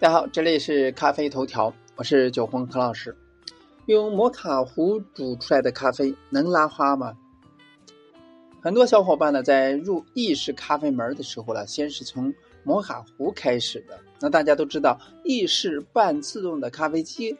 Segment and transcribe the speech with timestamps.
[0.00, 3.14] 大家好，这里是咖啡头条，我是九红何老师。
[3.84, 7.14] 用摩卡壶煮出来的咖啡能拉花吗？
[8.62, 12.32] 很多小伙伴呢，在入意式咖啡门的时候呢，先是从
[12.64, 14.00] 摩卡壶开始的。
[14.18, 17.36] 那大家都知道，意式半自动的咖啡机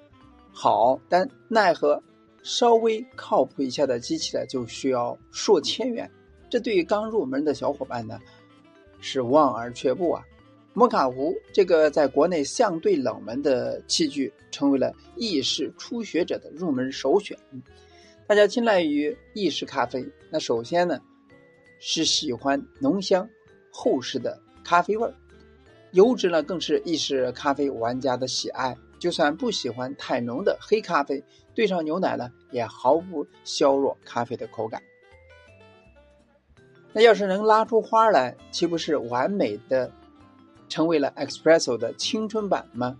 [0.52, 2.02] 好，但奈何
[2.42, 6.10] 稍微靠谱一下的机器呢，就需要数千元。
[6.50, 8.20] 这对于刚入门的小伙伴呢，
[9.00, 10.22] 是望而却步啊。
[10.72, 17.36] 摩卡壶这个在国内相对冷门的器具，成为了意式初学者的入门首选。
[18.26, 21.00] 大家青睐于意式咖啡，那首先呢
[21.80, 23.28] 是喜欢浓香
[23.72, 25.12] 厚实的咖啡味儿，
[25.90, 28.76] 油脂呢更是意式咖啡玩家的喜爱。
[29.00, 31.24] 就算不喜欢太浓的黑咖啡，
[31.54, 34.80] 兑上牛奶呢也毫不削弱咖啡的口感。
[36.92, 39.90] 那要是能拉出花来，岂不是完美的？
[40.70, 42.96] 成为了 Espresso 的青春版吗？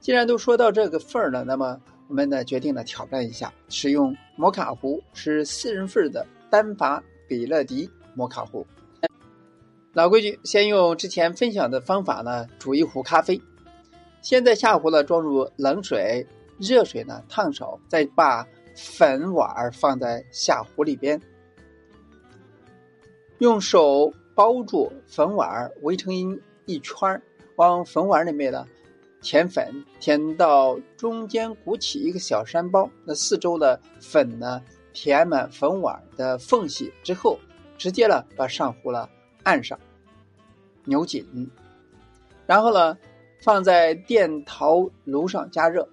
[0.00, 8.66] 既然都说到这个份儿了，那么我们呢决定了挑战一下，使用摩卡壶是四人份的单阀比乐迪摩卡壶。
[9.92, 13.40] 老规矩，先用之前分享的方法呢煮一壶咖啡，
[14.22, 16.26] 先在下壶呢装入冷水，
[16.58, 18.46] 热水呢烫手，再把
[18.76, 21.20] 粉碗放在下壶里边，
[23.38, 24.12] 用手。
[24.34, 27.22] 包住粉碗围成一一圈
[27.56, 28.66] 往粉碗里面呢
[29.20, 34.62] 填粉，填到中间鼓起一个小山包，那四周的粉呢
[34.92, 37.38] 填满粉碗的缝隙之后，
[37.78, 39.08] 直接呢把上壶了
[39.42, 39.78] 按上，
[40.84, 41.24] 扭紧，
[42.46, 42.98] 然后呢
[43.40, 45.88] 放在电陶炉上加热。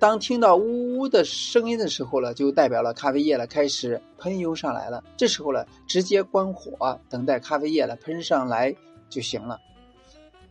[0.00, 5.04] 当听到呜呜的声音的时候呢，就代表了咖啡液呢开始喷涌上来了。
[5.14, 8.74] 这时候呢，直接关火，等待咖啡液呢喷上来
[9.10, 9.60] 就行了。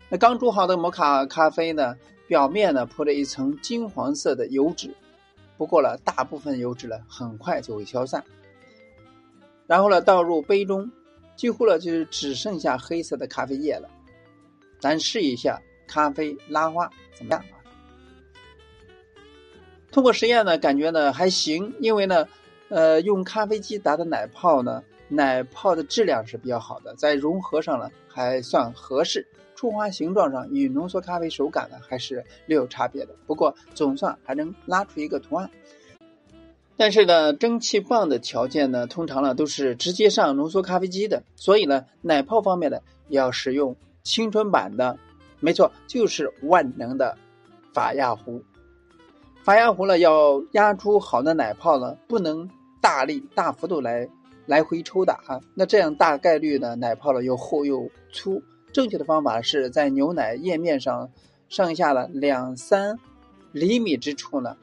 [0.08, 1.95] 那刚煮好的摩卡咖啡呢，
[2.28, 4.95] 表面呢铺着一层金黄色的油脂，
[5.58, 8.24] 不过呢，大部分油脂呢很快就会消散。
[9.66, 10.88] 然后呢，倒入杯中，
[11.35, 13.90] 几乎呢就是只剩下黑色的咖啡液了。
[14.79, 16.88] 咱试一下咖啡拉花
[17.18, 17.44] 怎么样？
[19.91, 22.27] 通过实验呢，感觉呢还行，因为呢，
[22.69, 35.50] 呃，用咖啡机打的奶泡呢，奶泡的质量是比较好的，在融合上呢还算合适，出花形状上与浓缩咖啡手感呢还是略有差别的，不过总算还能拉出一个图案。
[36.77, 44.97] 但是呢，蒸汽棒的条件呢，通常呢都是直接上浓缩咖啡机的，所以呢，奶泡方面呢要使用青春版的，
[45.39, 47.17] 没错，就是万能的
[47.73, 48.44] 法压壶。
[49.44, 52.47] 发压壶呢，要压出好的奶泡呢，不能
[52.79, 54.07] 大力大幅度来
[54.45, 58.41] 来回抽打啊，那这样大概率呢，奶泡呢又厚又粗。
[58.72, 61.09] 正确的方法是在牛奶液面上
[61.47, 62.95] 上下了两三
[63.51, 64.55] 厘米之处呢，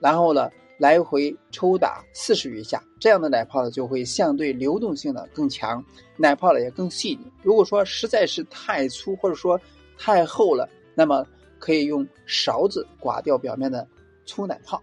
[0.00, 5.84] 然后呢来回抽打四十余下，这样的奶泡呢就会相对流动性呢更强，
[6.16, 7.30] 奶泡呢也更细腻。
[7.42, 9.60] 如果说实在是太粗或者说
[9.96, 11.24] 太厚了，那么
[11.60, 13.86] 可以用勺子刮掉表面的。
[14.24, 14.82] 粗奶泡，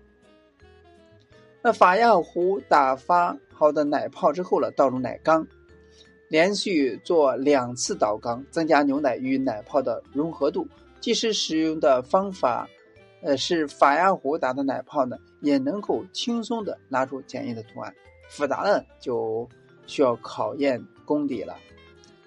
[1.61, 5.45] 那法压壶打发好的奶泡之后呢，倒入奶缸，
[6.27, 10.67] 连续做两次倒缸，增加牛奶与奶泡的融合度。
[10.99, 12.67] 即使使用的方法，
[13.21, 17.93] 呃，是法压壶打的奶泡呢，也能够轻松的拉出简易的图案。
[18.29, 19.47] 复杂的就
[19.87, 21.57] 需要考验功底了。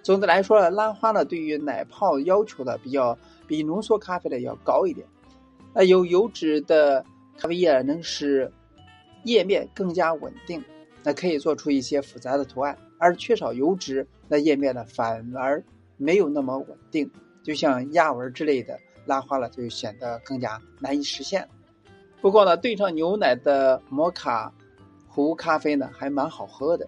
[0.02, 5.06] 总的来说呢，拉花呢，对于奶泡要求呢，比较比浓缩咖啡的要高一点。
[5.74, 7.04] 那有油脂的
[7.38, 8.50] 咖啡液能使
[9.24, 10.62] 液面更加稳定，
[11.02, 15.62] 那可以做出一些复杂的图案；而缺少油脂，那液面呢反而
[15.96, 17.10] 没有那么稳定，
[17.42, 21.48] 就像压纹之类的拉花了，就显得更加难以实现。
[22.20, 24.52] 不过呢，兑上牛奶的摩卡
[25.08, 26.86] 壶咖啡呢还蛮好喝的。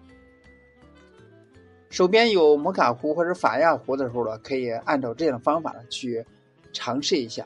[1.89, 6.25] 手边有摩卡壶或者法压壶的时候呢，可以按照这样的方法呢去
[6.71, 7.45] 尝试一下。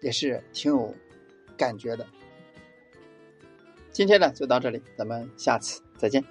[0.00, 0.94] 也是挺有
[1.56, 2.06] 感觉的。
[3.90, 6.22] 今天呢就到这里，咱们下次再见。